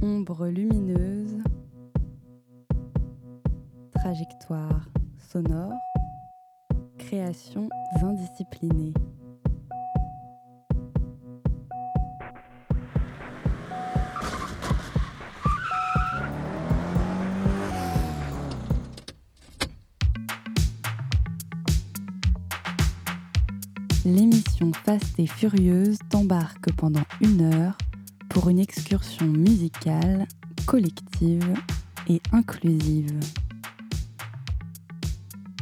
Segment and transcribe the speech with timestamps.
[0.00, 1.42] Ombre lumineuse,
[3.94, 4.88] trajectoire
[5.18, 5.72] sonore,
[6.98, 7.68] créations
[8.00, 8.94] indisciplinées.
[24.04, 27.76] L'émission Fast et Furieuse t'embarque pendant une heure
[28.28, 30.26] pour une excursion musicale,
[30.66, 31.54] collective
[32.08, 33.18] et inclusive.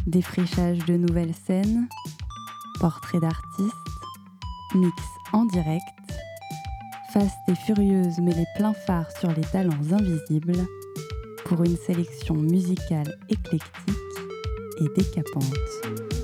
[0.06, 1.88] Défrichage de nouvelles scènes,
[2.80, 3.74] portraits d'artistes,
[4.74, 5.02] mix
[5.32, 5.82] en direct,
[7.12, 10.66] Fast et Furieuse met les pleins phares sur les talents invisibles
[11.46, 13.96] pour une sélection musicale éclectique
[14.80, 16.15] et décapante.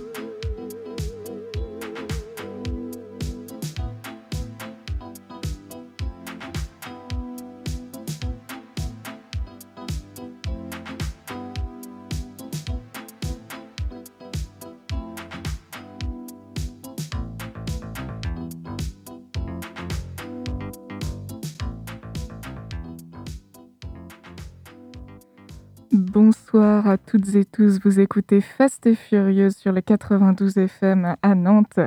[26.98, 31.80] Toutes et tous, vous écoutez Fast et Furieuse sur le 92 FM à Nantes.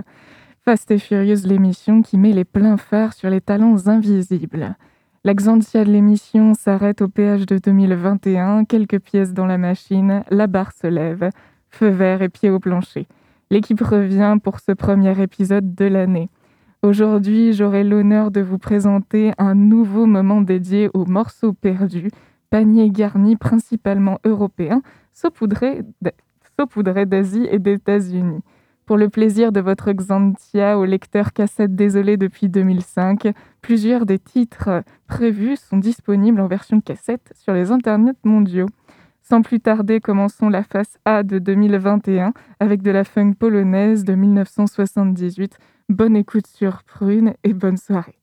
[0.64, 4.76] Fast et Furieuse, l'émission qui met les pleins phares sur les talents invisibles.
[5.24, 10.72] L'exantia de l'émission s'arrête au péage de 2021, quelques pièces dans la machine, la barre
[10.72, 11.30] se lève,
[11.70, 13.08] feu vert et pied au plancher.
[13.50, 16.30] L'équipe revient pour ce premier épisode de l'année.
[16.82, 22.10] Aujourd'hui, j'aurai l'honneur de vous présenter un nouveau moment dédié aux morceaux perdus,
[22.50, 24.82] panier garni principalement européen,
[25.14, 25.84] saupoudré
[27.06, 28.42] d'Asie et d'États-Unis.
[28.86, 34.84] Pour le plaisir de votre Xantia au lecteur cassette désolé depuis 2005, plusieurs des titres
[35.08, 38.68] prévus sont disponibles en version cassette sur les internets mondiaux.
[39.24, 44.14] Sans plus tarder, commençons la face A de 2021 avec de la funk polonaise de
[44.14, 45.58] 1978.
[45.90, 48.20] Bonne écoute sur Prune et bonne soirée.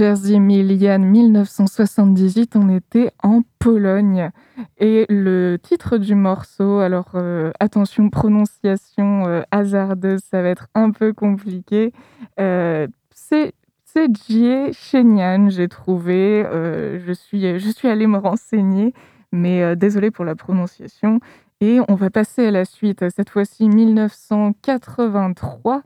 [0.00, 4.30] Jersey Millian 1978, on était en Pologne.
[4.78, 10.90] Et le titre du morceau, alors euh, attention, prononciation euh, hasardeuse, ça va être un
[10.90, 11.92] peu compliqué.
[12.38, 13.52] Euh, c'est
[13.94, 16.46] Jie Shenyang, j'ai trouvé.
[16.50, 18.94] je, suis, je suis allée me renseigner,
[19.32, 21.20] mais désolée pour la prononciation.
[21.62, 25.82] Et on va passer à la suite, cette fois-ci 1983,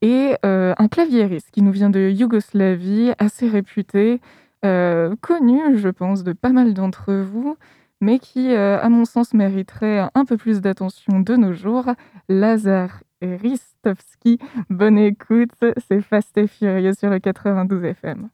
[0.00, 4.22] et euh, un claviériste qui nous vient de Yougoslavie, assez réputé,
[4.64, 7.58] euh, connu, je pense, de pas mal d'entre vous,
[8.00, 11.84] mais qui, euh, à mon sens, mériterait un peu plus d'attention de nos jours,
[12.30, 14.38] Lazar Ristovski.
[14.70, 15.52] Bonne écoute,
[15.88, 18.30] c'est Fast et Furieux sur le 92 FM.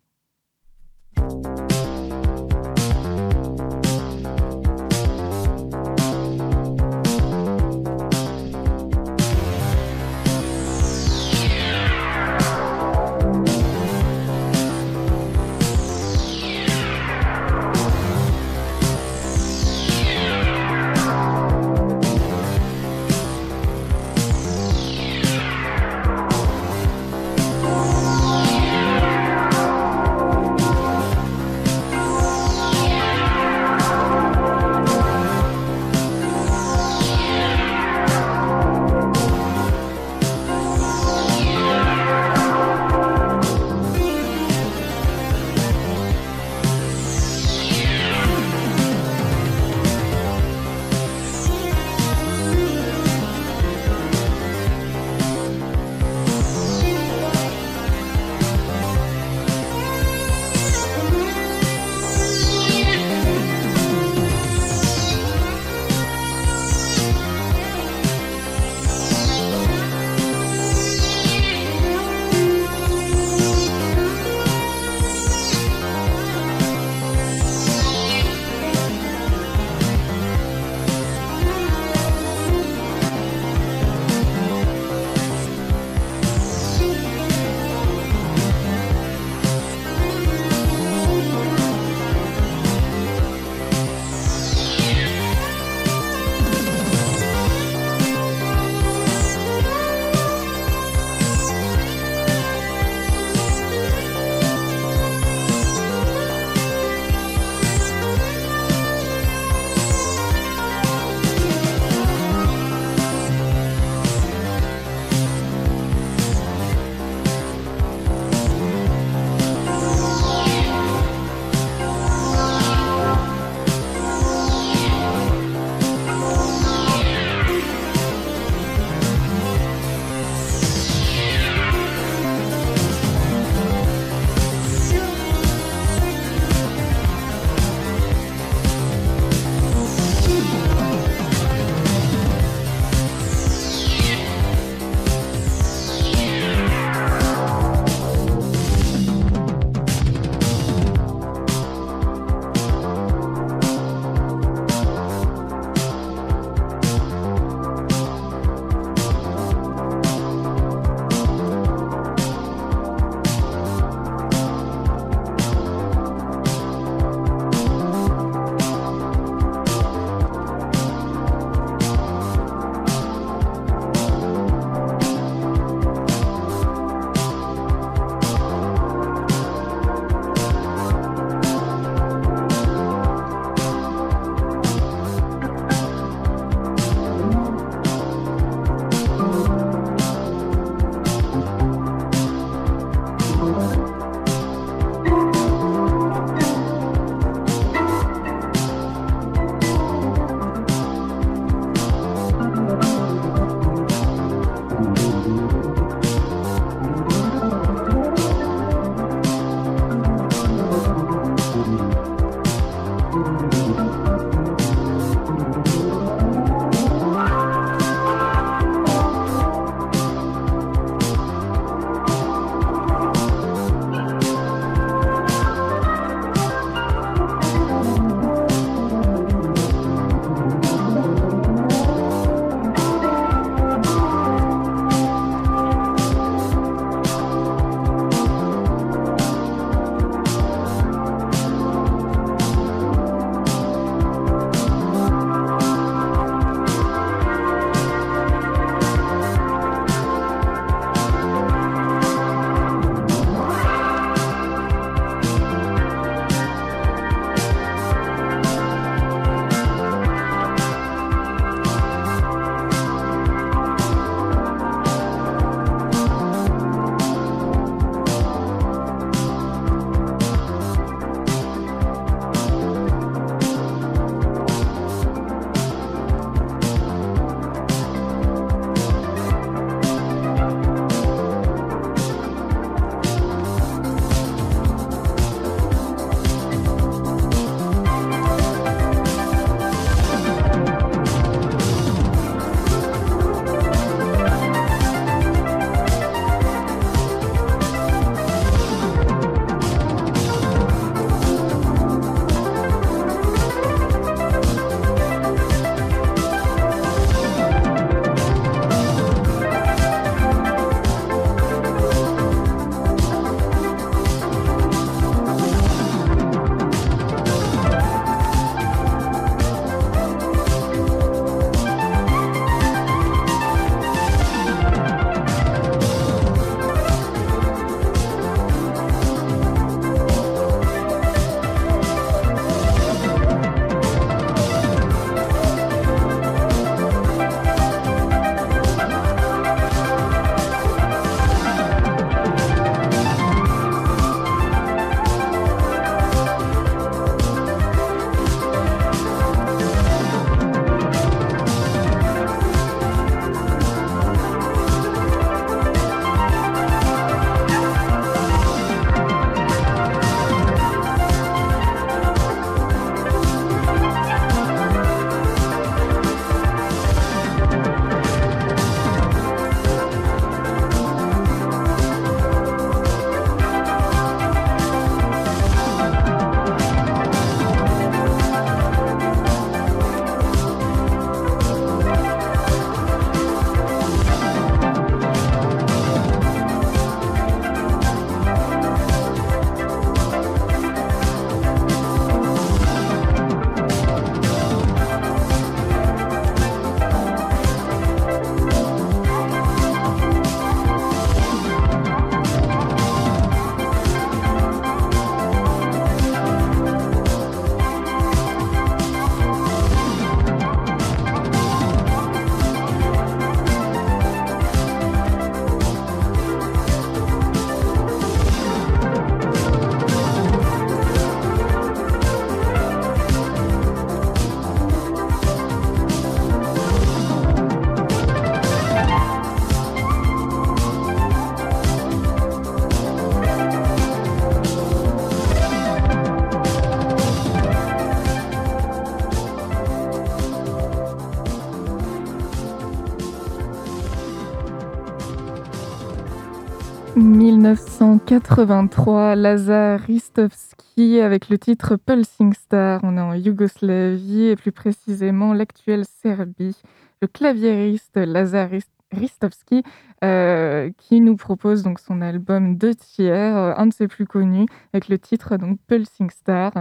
[448.06, 452.80] 1983, Lazar Ristovski avec le titre Pulsing Star.
[452.82, 456.54] On est en Yougoslavie et plus précisément l'actuelle Serbie.
[457.00, 458.50] Le claviériste Lazar
[458.92, 459.62] Ristovski
[460.04, 464.46] euh, qui nous propose donc son album Deux tiers, euh, un de ses plus connus,
[464.74, 466.52] avec le titre donc Pulsing Star.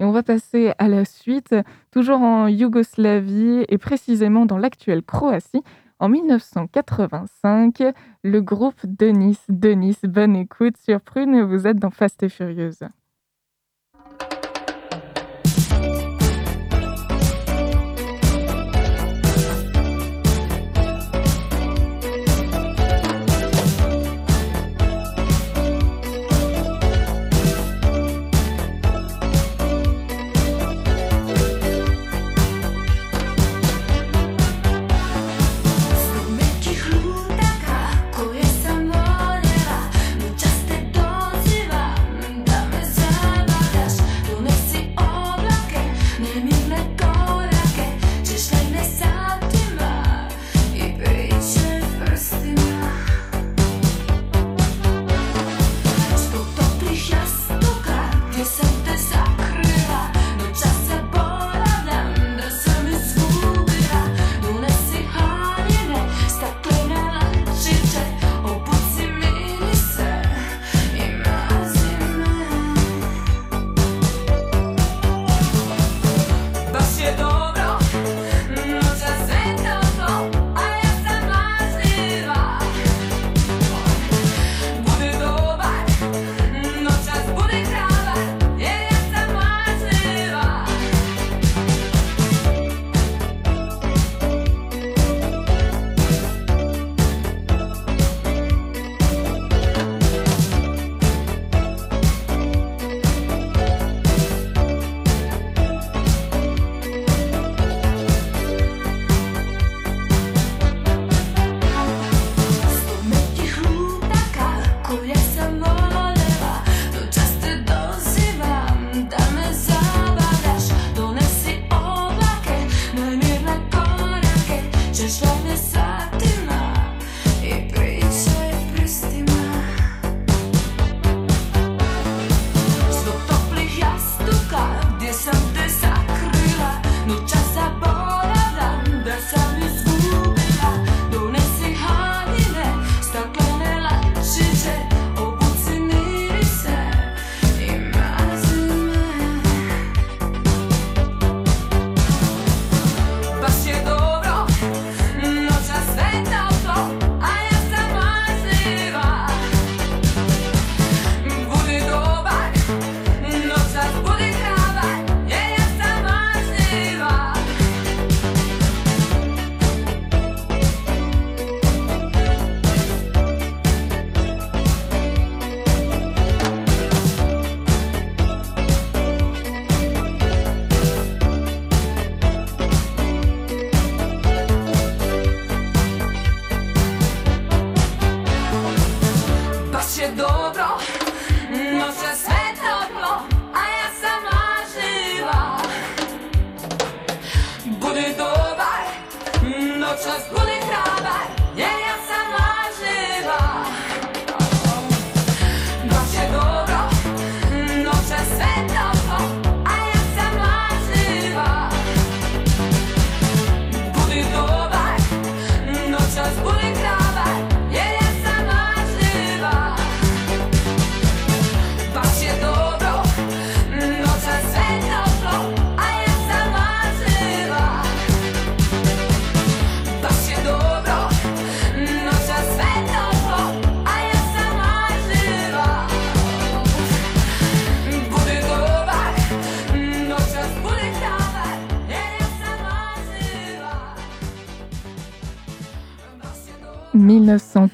[0.00, 1.54] Et on va passer à la suite,
[1.92, 5.62] toujours en Yougoslavie et précisément dans l'actuelle Croatie,
[6.00, 7.82] en 1985,
[8.24, 12.80] le groupe Denis, Denis, bonne écoute sur Prune, vous êtes dans Fast et Furieuse.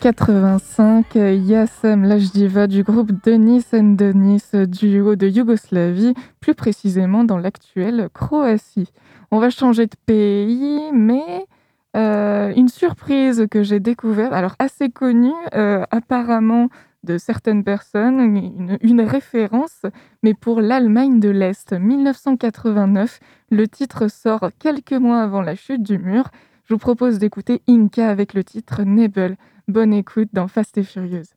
[0.06, 1.14] En 1985,
[1.48, 8.92] Yassem Lajdiva du groupe Denis and Denis, duo de Yougoslavie, plus précisément dans l'actuelle Croatie.
[9.32, 11.46] On va changer de pays, mais
[11.96, 16.68] euh, une surprise que j'ai découverte, alors assez connue euh, apparemment
[17.02, 19.82] de certaines personnes, une, une référence,
[20.22, 21.72] mais pour l'Allemagne de l'Est.
[21.72, 23.18] 1989,
[23.50, 26.30] le titre sort quelques mois avant la chute du mur.
[26.68, 29.36] Je vous propose d'écouter Inca avec le titre Nebel.
[29.68, 31.35] Bonne écoute dans Fast et Furieuse.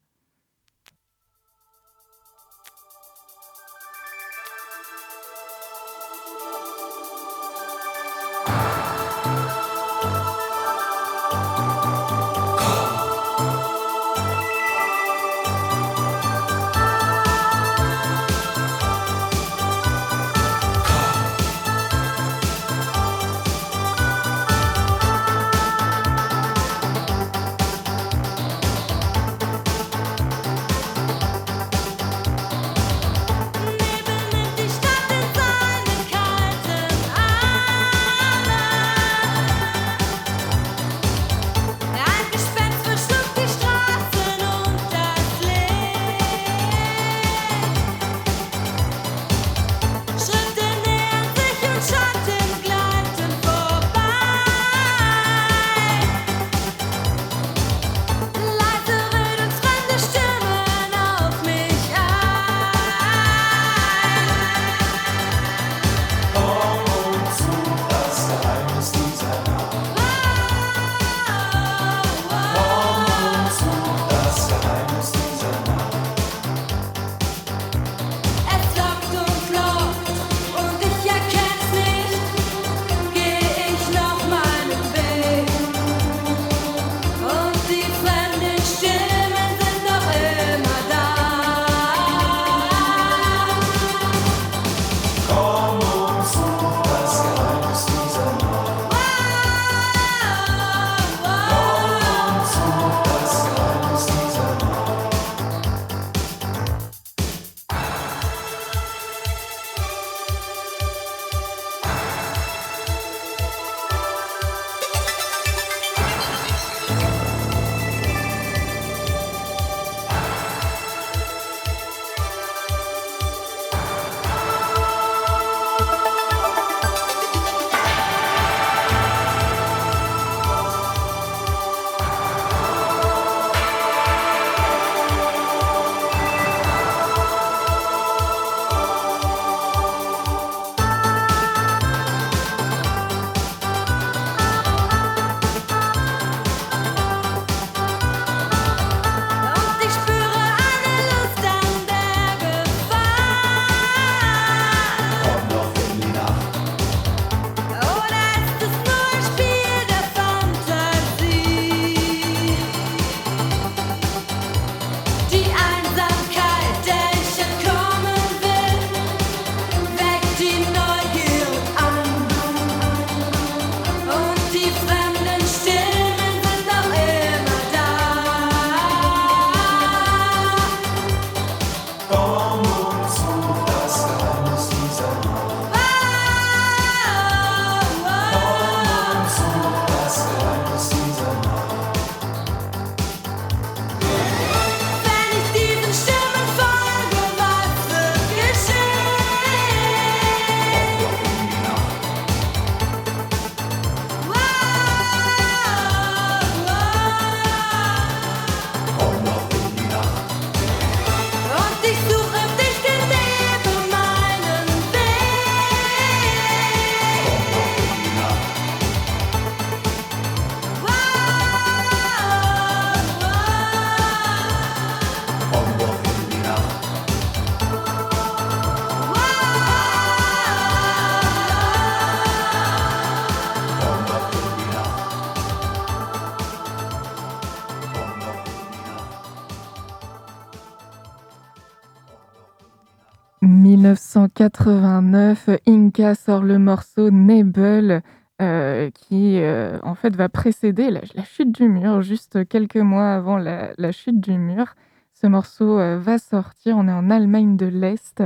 [244.49, 248.01] 1989, Inca sort le morceau Nebel,
[248.41, 253.38] euh, qui euh, en fait va précéder la, chute du mur, juste quelques mois avant
[253.38, 254.75] la, chute du mur.
[255.13, 258.23] Ce morceau euh, va sortir, on est en Allemagne de l'Est.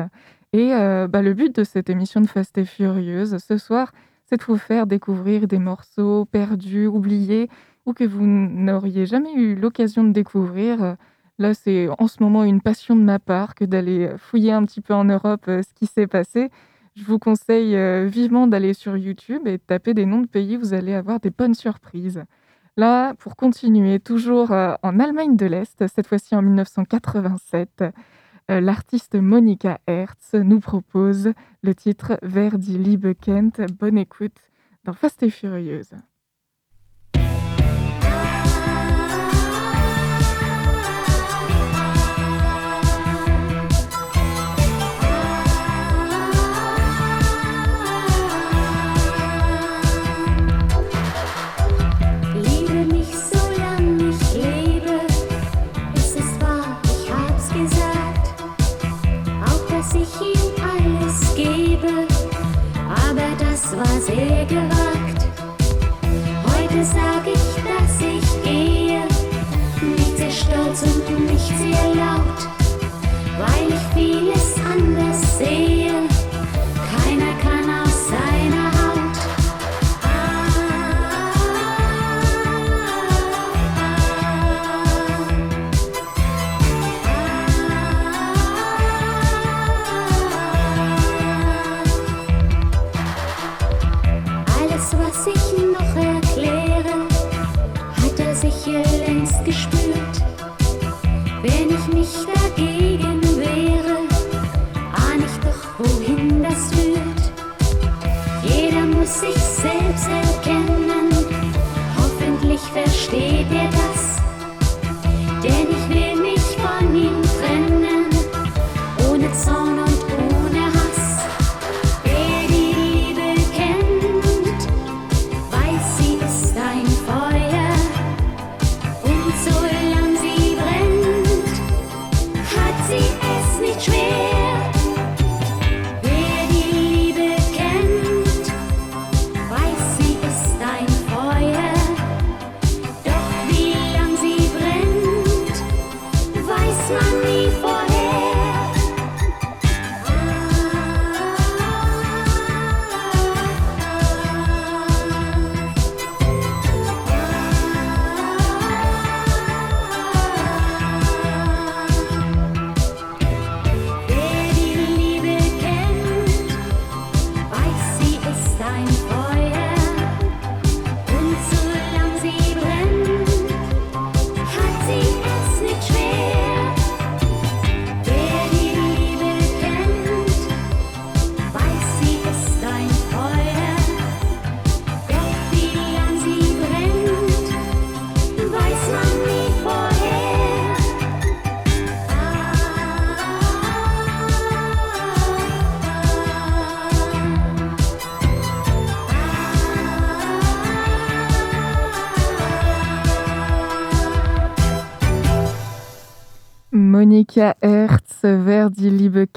[0.53, 3.91] Et bah, le but de cette émission de Fast et Furieuse ce soir,
[4.25, 7.49] c'est de vous faire découvrir des morceaux perdus, oubliés,
[7.87, 10.95] ou que vous n'auriez jamais eu l'occasion de découvrir.
[11.39, 14.81] Là, c'est en ce moment une passion de ma part que d'aller fouiller un petit
[14.81, 16.49] peu en Europe euh, ce qui s'est passé.
[16.95, 20.57] Je vous conseille euh, vivement d'aller sur YouTube et de taper des noms de pays,
[20.57, 22.23] vous allez avoir des bonnes surprises.
[22.77, 27.83] Là, pour continuer, toujours euh, en Allemagne de l'Est, cette fois-ci en 1987,
[28.49, 31.31] l'artiste Monika Hertz nous propose
[31.63, 33.61] le titre Verdi Liebe Kent.
[33.79, 34.37] Bonne écoute
[34.83, 35.93] dans Fast et Furieuse.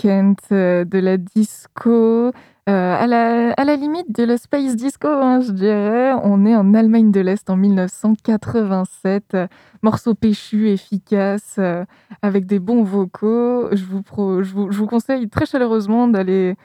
[0.06, 2.30] Euh, de la disco, euh,
[2.68, 6.12] à, la, à, la, limite de la space disco, hein, je dirais.
[6.22, 9.36] On est en Allemagne de l'Est en 1987.
[9.82, 11.84] morceau péchu, efficace, euh,
[12.22, 13.68] avec des bons vocaux.
[13.72, 14.02] Je vous,
[14.42, 16.56] je vous, je vous conseille très chaleureusement d'aller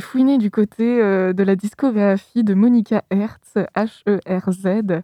[0.00, 5.02] fouiner du côté de la discographie de Monica Hertz, H-E-R-Z.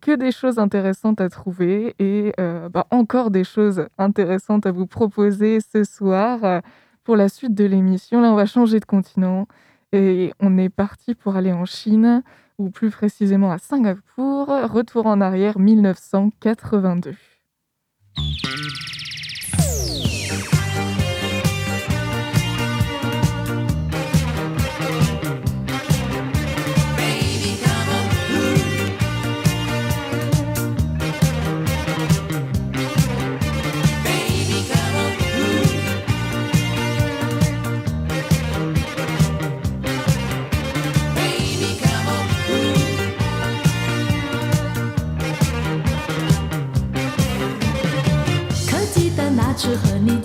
[0.00, 5.60] Que des choses intéressantes à trouver et bah, encore des choses intéressantes à vous proposer
[5.60, 6.62] ce soir
[7.06, 8.20] pour la suite de l'émission.
[8.20, 9.46] Là, on va changer de continent
[9.92, 12.24] et on est parti pour aller en Chine
[12.58, 14.48] ou plus précisément à Singapour.
[14.48, 17.14] Retour en arrière 1982.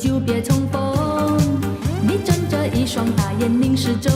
[0.02, 1.38] 就别重逢，
[2.02, 4.10] 你睁着一双大眼凝视着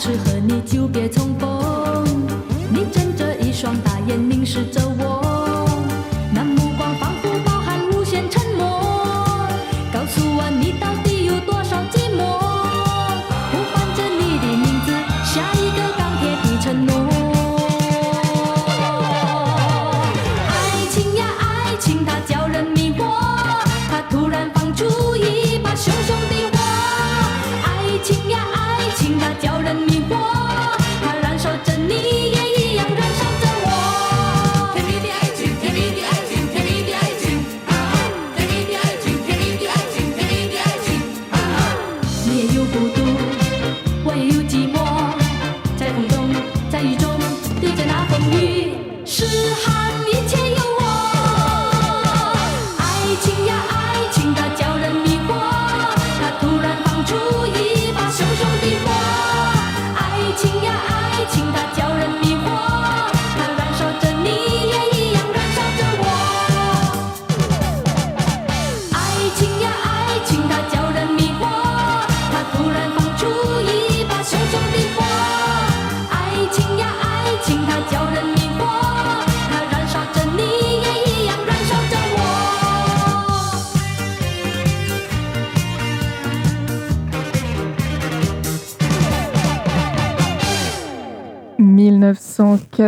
[0.00, 2.09] 只和你久别重逢。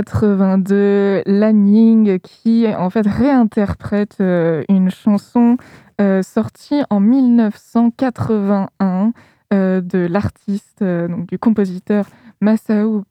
[0.03, 5.57] 1982, Lanning qui en fait réinterprète euh, une chanson
[6.01, 9.13] euh, sortie en 1981
[9.53, 12.07] euh, de l'artiste, donc du compositeur
[12.41, 13.05] Masao,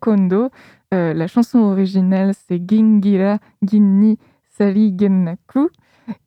[0.00, 0.50] Kondo.
[0.92, 4.18] la chanson originelle c'est Gingira Ginni
[4.56, 5.70] Sali Gennaku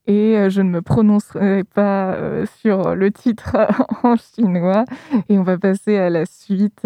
[0.08, 2.18] et je ne me prononcerai pas
[2.62, 3.56] sur le titre
[4.04, 4.84] en chinois
[5.30, 6.86] et on va passer à la suite.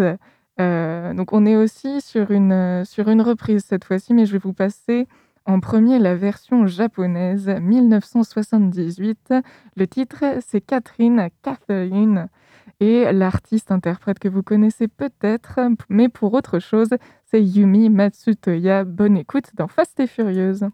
[0.60, 4.32] Euh, donc on est aussi sur une, euh, sur une reprise cette fois-ci, mais je
[4.32, 5.08] vais vous passer
[5.46, 9.34] en premier la version japonaise 1978.
[9.76, 12.28] Le titre c'est Catherine Catherine
[12.78, 16.90] et l'artiste interprète que vous connaissez peut-être, mais pour autre chose,
[17.24, 18.84] c'est Yumi Matsutoya.
[18.84, 20.68] Bonne écoute dans Fast et Furieuse.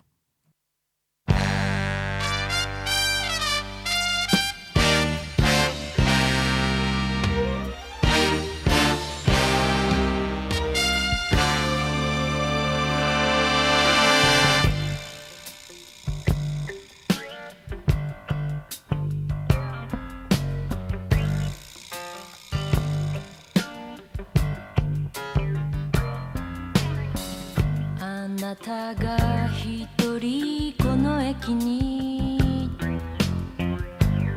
[28.36, 29.16] なたが
[29.48, 29.86] 一
[30.18, 32.68] 人この駅に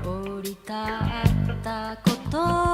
[0.06, 2.69] 降り立ったこと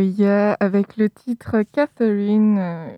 [0.00, 2.88] を avec le titre Catherine, euh,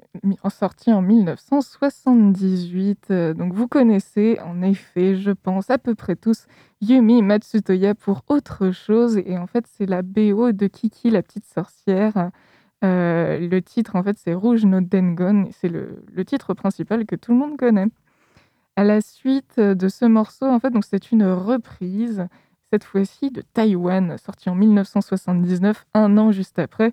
[0.50, 3.06] sorti en 1978.
[3.10, 6.46] Euh, donc vous connaissez en effet, je pense, à peu près tous
[6.80, 9.18] Yumi Matsutoya pour autre chose.
[9.26, 12.30] Et en fait, c'est la BO de Kiki, la petite sorcière.
[12.84, 15.48] Euh, le titre, en fait, c'est Rouge no Dengon.
[15.52, 17.86] C'est le, le, titre principal que tout le monde connaît.
[18.76, 22.26] À la suite de ce morceau, en fait, donc c'est une reprise
[22.72, 26.92] cette fois-ci de Taïwan, sorti en 1979, un an juste après.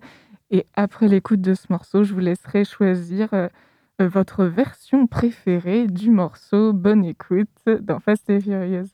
[0.50, 3.48] Et après l'écoute de ce morceau, je vous laisserai choisir euh,
[4.02, 6.74] euh, votre version préférée du morceau.
[6.74, 8.90] Bonne écoute dans Fast and Furious.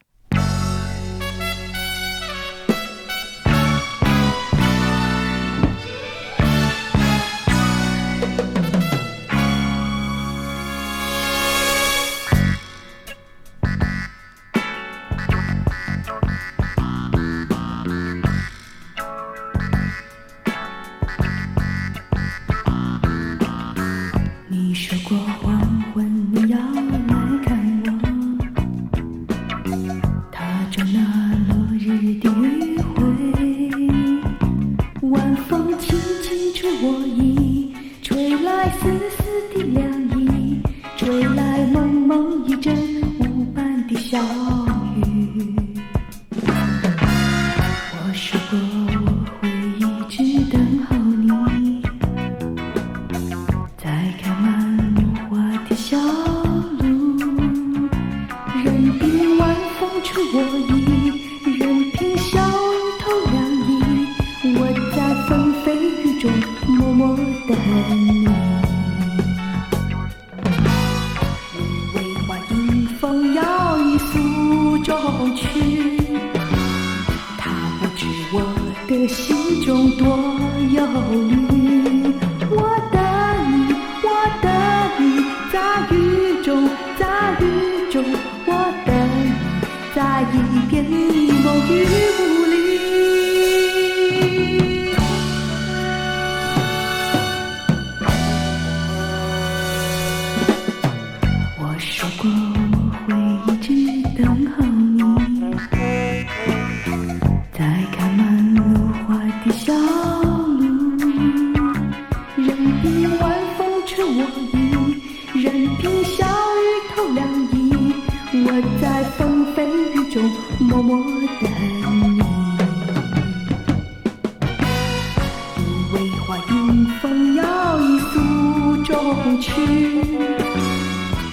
[129.22, 129.50] 不去。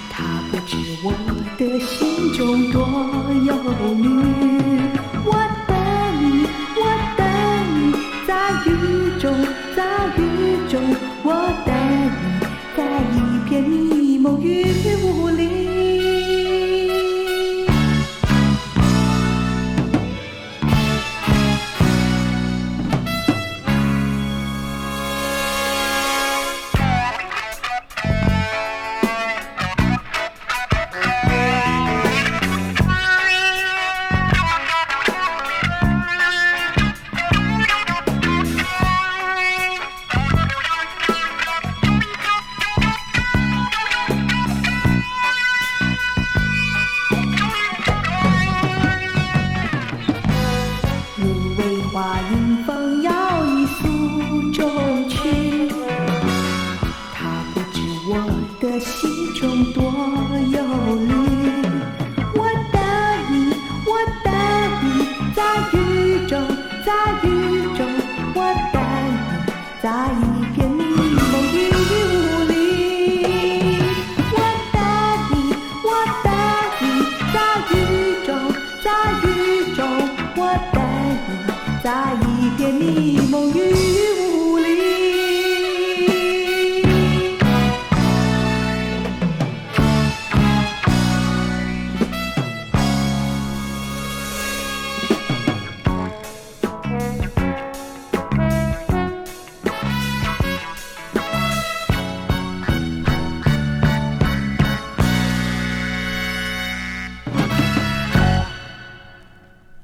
[0.09, 1.32] 他不知我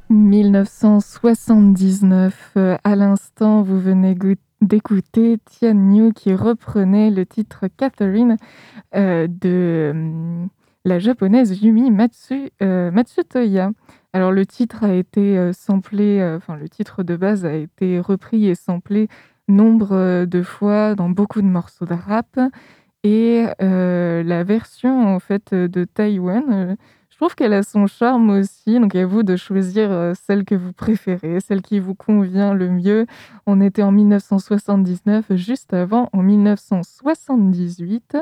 [0.09, 2.53] 1979.
[2.57, 4.17] Euh, à l'instant, vous venez
[4.61, 8.35] d'écouter Tian qui reprenait le titre Catherine
[8.95, 10.49] euh, de hum,
[10.83, 13.71] la japonaise Yumi Matsu, euh, Matsutoya.
[14.13, 18.55] Alors le titre a été samplé, enfin le titre de base a été repris et
[18.55, 19.07] samplé
[19.47, 22.39] nombre de fois dans beaucoup de morceaux de rap.
[23.03, 26.75] Et la version en fait de Taïwan
[27.19, 28.79] trouve qu'elle a son charme aussi.
[28.79, 32.69] Donc, à vous de choisir euh, celle que vous préférez, celle qui vous convient le
[32.69, 33.07] mieux.
[33.45, 38.17] On était en 1979, juste avant, en 1978.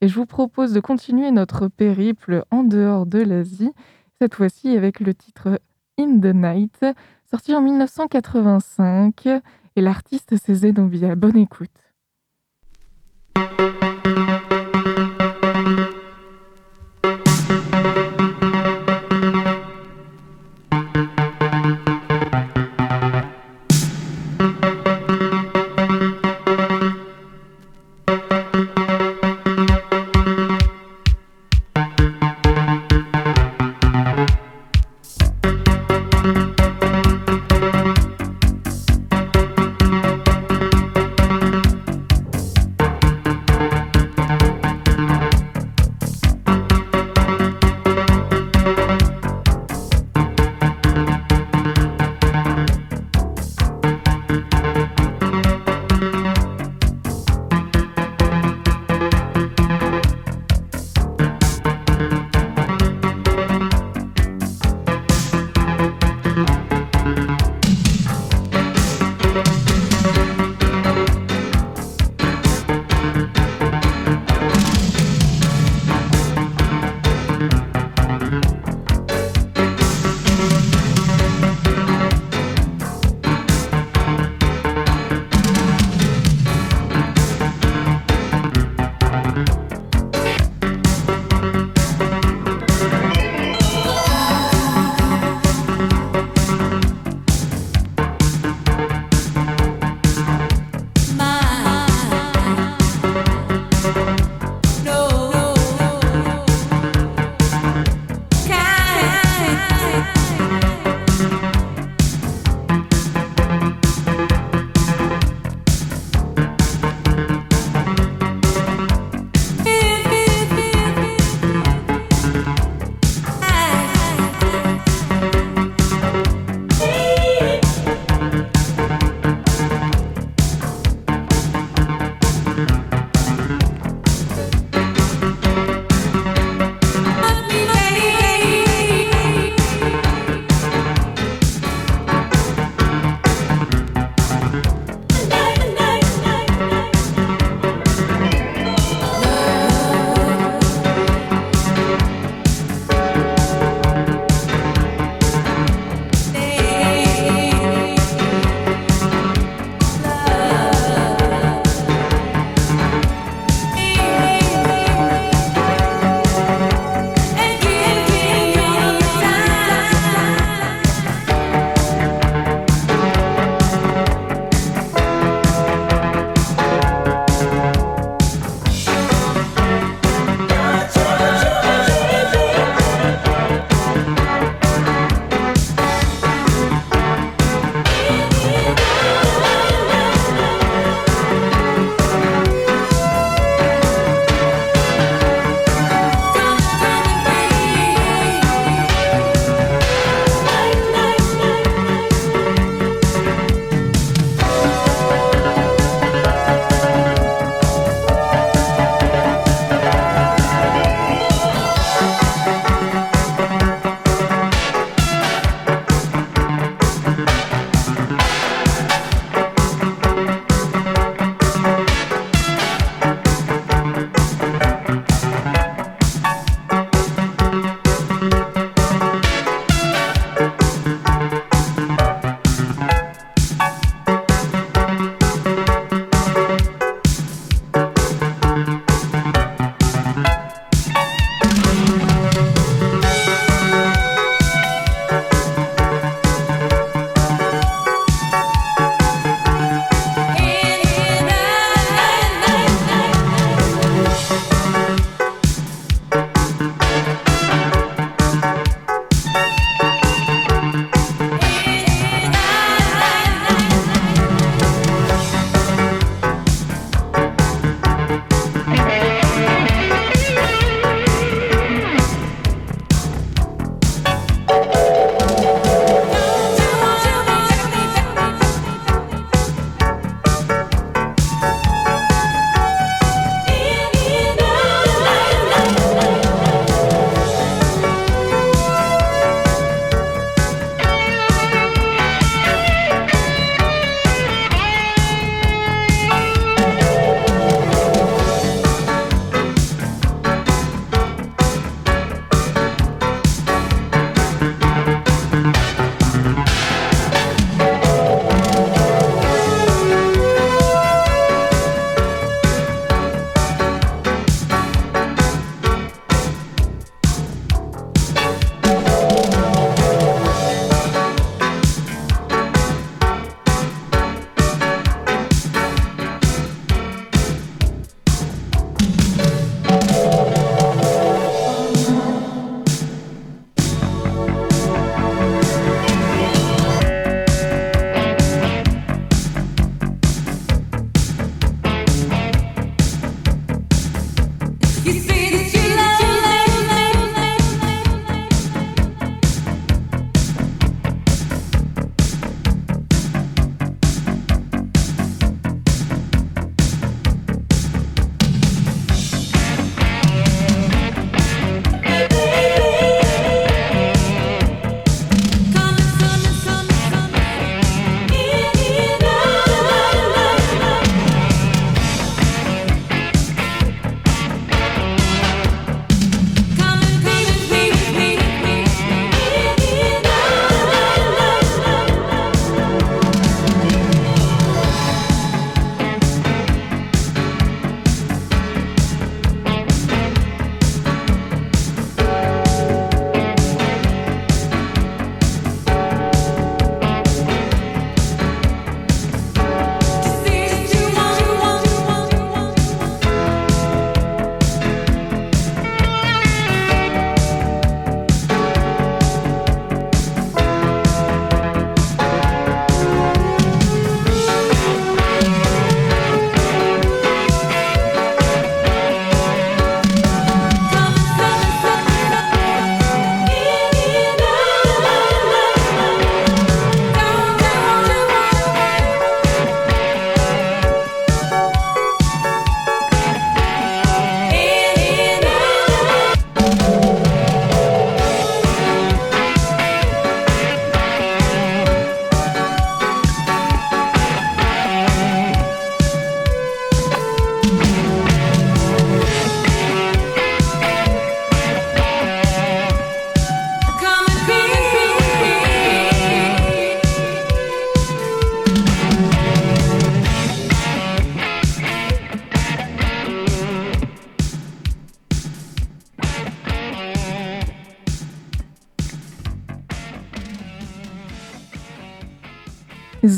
[0.00, 3.72] Et je vous propose de continuer notre périple en dehors de l'Asie,
[4.20, 5.60] cette fois-ci avec le titre
[5.98, 6.86] In the Night,
[7.28, 9.26] sorti en 1985.
[9.74, 11.16] Et l'artiste, c'est Zenobia.
[11.16, 11.85] Bonne écoute.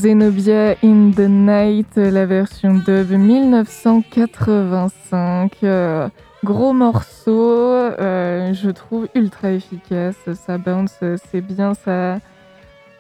[0.09, 5.63] Zenobia in the Night, la version dub 1985.
[5.63, 6.09] Euh,
[6.43, 10.17] gros morceau, euh, je trouve ultra efficace.
[10.33, 10.99] Ça bounce,
[11.31, 12.21] c'est bien, ça.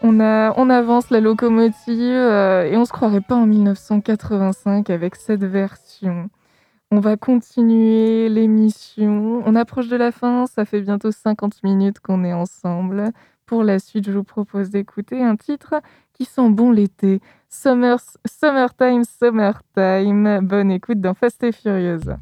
[0.02, 5.16] On, a, on avance la locomotive euh, et on se croirait pas en 1985 avec
[5.16, 6.28] cette version.
[6.90, 9.42] On va continuer l'émission.
[9.46, 13.12] On approche de la fin, ça fait bientôt 50 minutes qu'on est ensemble.
[13.46, 15.76] Pour la suite, je vous propose d'écouter un titre
[16.18, 17.20] qui sent bon l'été.
[17.48, 20.40] Summer, summertime, summertime.
[20.42, 22.16] Bonne écoute dans Fast et Furieuse.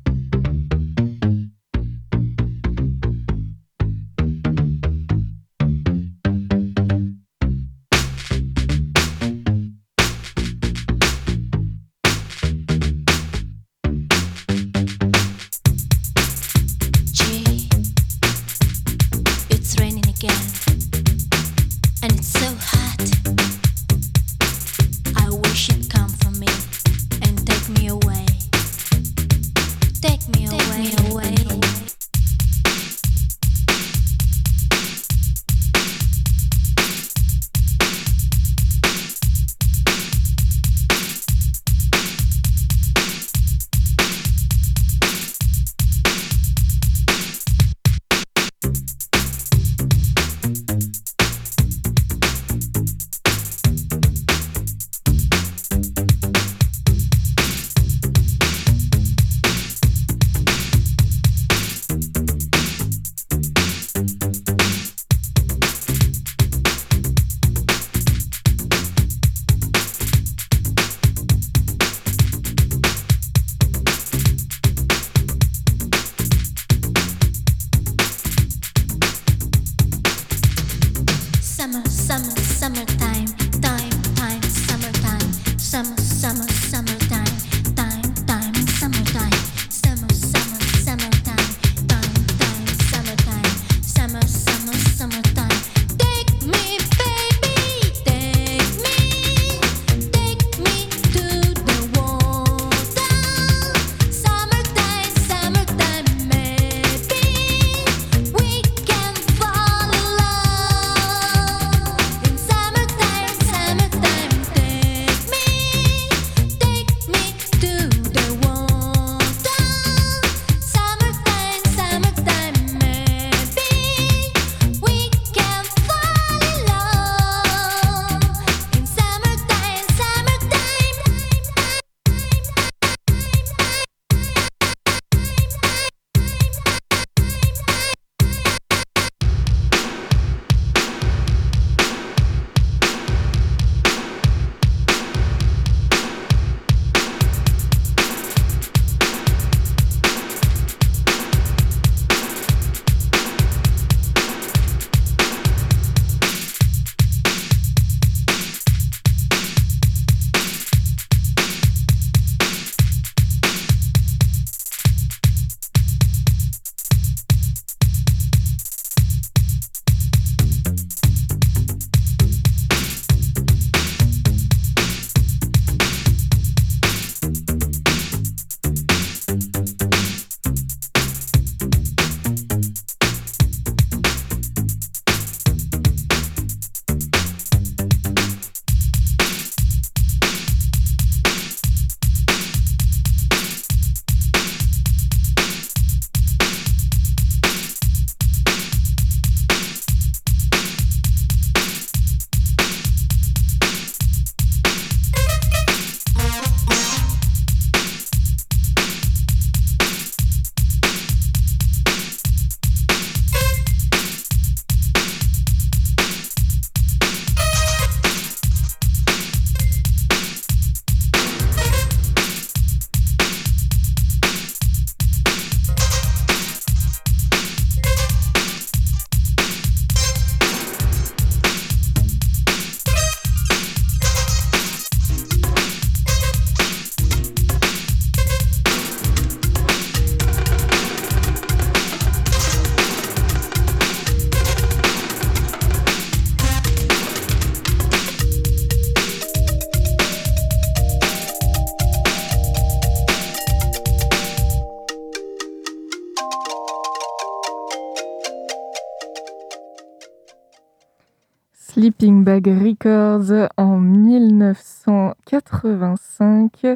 [261.77, 266.67] Sleeping Bag Records en 1985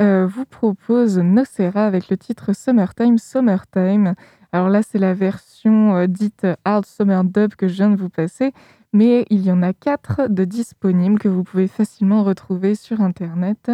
[0.00, 4.14] euh, vous propose Nocera avec le titre Summertime, Summertime.
[4.52, 8.10] Alors là, c'est la version euh, dite Hard Summer Dub que je viens de vous
[8.10, 8.52] passer,
[8.92, 13.72] mais il y en a quatre de disponibles que vous pouvez facilement retrouver sur Internet.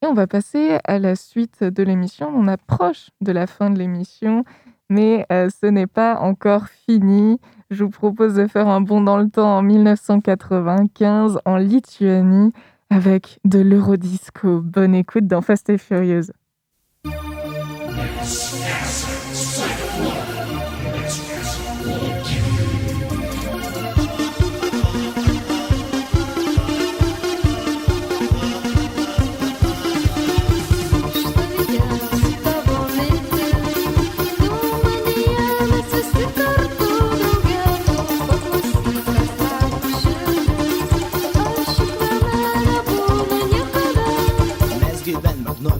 [0.00, 2.30] Et on va passer à la suite de l'émission.
[2.32, 4.44] On approche de la fin de l'émission,
[4.88, 7.40] mais euh, ce n'est pas encore fini.
[7.70, 12.52] Je vous propose de faire un bond dans le temps en 1995 en Lituanie
[12.90, 14.60] avec de l'eurodisco.
[14.60, 16.32] Bonne écoute dans Fast et Furieuse.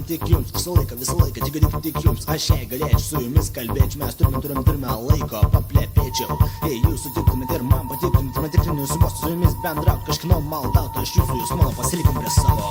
[0.06, 3.50] Tik jums visą laiką, visą laiką, tik tik, tik jums Aš jei galėčiau su jumis
[3.54, 8.76] kalbėčiau, mes turime, turime, turime laiko paplepėčiau Jei jūs sutiktumėte ir man patiktumėte, man tikrai
[8.80, 12.64] nesubos su jumis bendrauti Kažkino maldauti, aš jūsų jūs mano pasilikim prie savo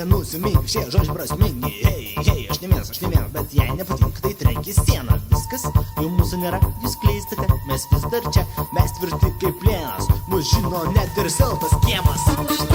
[0.00, 1.70] nenusimink, šie žodžiai prasmingi.
[1.82, 5.18] Hei, hei, aš ne vienas, aš ne vienas, bet jei nepatinka, tai trenki sieną.
[5.34, 5.66] Viskas,
[5.98, 8.46] jau mūsų nėra, jūs klystate, mes vis dar čia,
[8.76, 12.69] mes tvirti kaip plėnas, mus žino net ir silpas kiemas.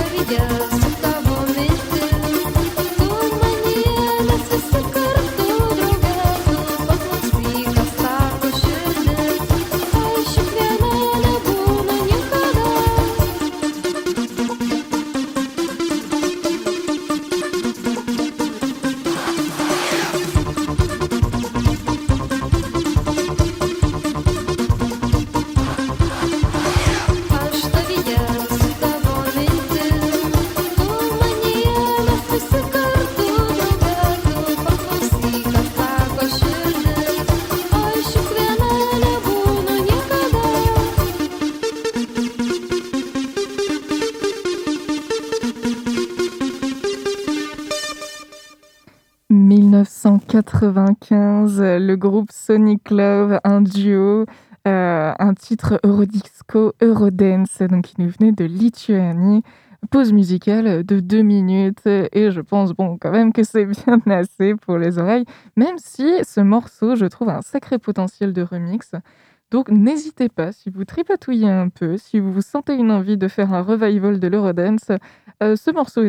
[50.53, 54.25] Le groupe Sonic Love, un duo,
[54.67, 59.43] euh, un titre Eurodisco Eurodance, donc qui nous venait de Lituanie.
[59.91, 64.55] Pause musicale de deux minutes et je pense bon quand même que c'est bien assez
[64.55, 65.25] pour les oreilles,
[65.55, 68.91] même si ce morceau je trouve un sacré potentiel de remix.
[69.51, 73.27] Donc n'hésitez pas, si vous tripatouillez un peu, si vous vous sentez une envie de
[73.27, 74.89] faire un revival de l'Eurodance,
[75.43, 76.01] euh, ce morceau.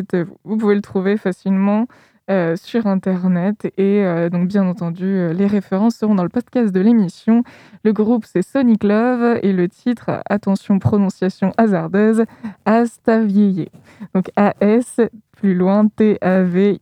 [0.43, 1.85] Vous pouvez le trouver facilement
[2.29, 3.71] euh, sur Internet.
[3.77, 7.43] Et euh, donc, bien entendu, euh, les références seront dans le podcast de l'émission.
[7.85, 12.25] Le groupe, c'est Sonic Love et le titre, attention, prononciation hasardeuse,
[12.65, 13.69] Astavieye.
[14.13, 14.99] Donc, A-S,
[15.31, 16.77] plus loin, T-A-V-Y-J-E.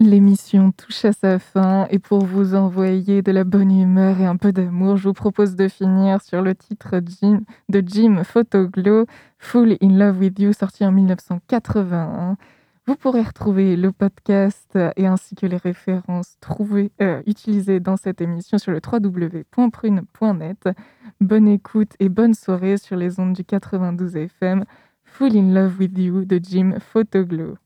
[0.00, 4.38] L'émission touche à sa fin et pour vous envoyer de la bonne humeur et un
[4.38, 7.00] peu d'amour, je vous propose de finir sur le titre
[7.68, 9.04] de Jim Photoglow,
[9.38, 12.38] Full in Love with You, sorti en 1981.
[12.90, 18.20] Vous pourrez retrouver le podcast et ainsi que les références trouvées, euh, utilisées dans cette
[18.20, 20.68] émission sur le www.prune.net.
[21.20, 24.64] Bonne écoute et bonne soirée sur les ondes du 92 FM.
[25.04, 27.58] Full in Love with You de Jim Photoglow.